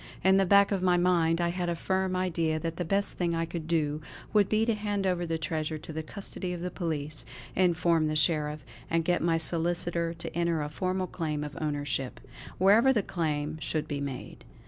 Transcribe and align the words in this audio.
In 0.23 0.37
the 0.37 0.47
back 0.47 0.71
of 0.71 0.81
my 0.81 0.97
mind 0.97 1.39
I 1.39 1.49
had 1.49 1.69
a 1.69 1.75
firm 1.75 2.15
idea 2.15 2.59
that 2.59 2.77
the 2.77 2.83
best 2.83 3.17
thing 3.19 3.35
I 3.35 3.45
could 3.45 3.67
do 3.67 4.01
would 4.33 4.49
be 4.49 4.65
to 4.65 4.73
hand 4.73 5.05
over 5.05 5.27
the 5.27 5.37
treasure 5.37 5.77
to 5.77 5.93
the 5.93 6.01
custody 6.01 6.53
of 6.53 6.61
the 6.61 6.71
police; 6.71 7.23
inform 7.55 8.07
the 8.07 8.15
Sheriff; 8.15 8.65
and 8.89 9.05
get 9.05 9.21
my 9.21 9.37
solicitor 9.37 10.15
to 10.15 10.35
enter 10.35 10.63
a 10.63 10.69
formal 10.69 11.05
claim 11.05 11.43
of 11.43 11.55
ownership, 11.61 12.19
wherever 12.57 12.91
the 12.91 13.03
claim 13.03 13.59
should 13.59 13.87
be 13.87 14.01
made. 14.01 14.43